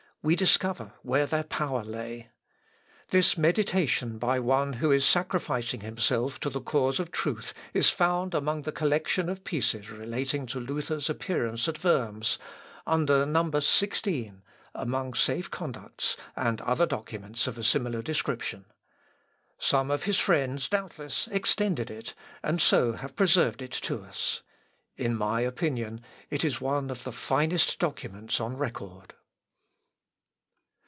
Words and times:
We 0.23 0.35
discover 0.35 0.93
where 1.01 1.25
their 1.25 1.45
power 1.45 1.83
lay. 1.83 2.29
This 3.07 3.39
meditation 3.39 4.19
by 4.19 4.39
one 4.39 4.73
who 4.73 4.91
is 4.91 5.03
sacrificing 5.03 5.81
himself 5.81 6.39
to 6.41 6.49
the 6.51 6.61
cause 6.61 6.99
of 6.99 7.09
truth, 7.09 7.55
is 7.73 7.89
found 7.89 8.35
among 8.35 8.61
the 8.61 8.71
collection 8.71 9.29
of 9.29 9.43
pieces 9.43 9.89
relating 9.89 10.45
to 10.45 10.59
Luther's 10.59 11.09
appearance 11.09 11.67
at 11.67 11.83
Worms, 11.83 12.37
under 12.85 13.25
number 13.25 13.59
XVI, 13.61 14.41
among 14.75 15.15
safe 15.15 15.49
conducts, 15.49 16.15
and 16.35 16.61
other 16.61 16.85
documents 16.85 17.47
of 17.47 17.57
a 17.57 17.63
similar 17.63 18.03
description. 18.03 18.65
Some 19.57 19.89
of 19.89 20.03
his 20.03 20.19
friends 20.19 20.69
doubtless 20.69 21.27
extended 21.31 21.89
it, 21.89 22.13
and 22.43 22.61
so 22.61 22.93
have 22.93 23.15
preserved 23.15 23.59
it 23.63 23.71
to 23.71 24.01
us. 24.03 24.43
In 24.97 25.15
my 25.17 25.41
opinion, 25.41 25.99
it 26.29 26.45
is 26.45 26.61
one 26.61 26.91
of 26.91 27.05
the 27.05 27.11
finest 27.11 27.79
documents 27.79 28.39
on 28.39 28.55
record. 28.55 29.15